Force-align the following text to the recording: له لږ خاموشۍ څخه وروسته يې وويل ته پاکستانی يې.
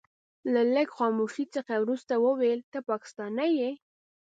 له 0.53 0.61
لږ 0.73 0.87
خاموشۍ 0.97 1.45
څخه 1.55 1.73
وروسته 1.83 2.13
يې 2.17 2.21
وويل 2.25 2.59
ته 2.71 2.79
پاکستانی 2.89 3.51
يې. 3.59 3.71